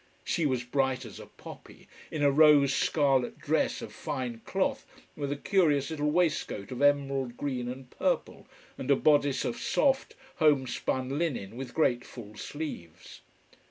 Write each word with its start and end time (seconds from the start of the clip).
She 0.23 0.47
was 0.47 0.63
bright 0.63 1.05
as 1.05 1.19
a 1.19 1.27
poppy, 1.27 1.87
in 2.09 2.23
a 2.23 2.31
rose 2.31 2.73
scarlet 2.73 3.37
dress 3.37 3.83
of 3.83 3.93
fine 3.93 4.41
cloth, 4.45 4.83
with 5.15 5.31
a 5.31 5.35
curious 5.35 5.91
little 5.91 6.09
waistcoat 6.09 6.71
of 6.71 6.81
emerald 6.81 7.37
green 7.37 7.67
and 7.69 7.87
purple, 7.87 8.47
and 8.79 8.89
a 8.89 8.95
bodice 8.95 9.45
of 9.45 9.57
soft, 9.57 10.15
homespun 10.37 11.19
linen 11.19 11.55
with 11.55 11.75
great 11.75 12.03
full 12.03 12.35
sleeves. 12.35 13.21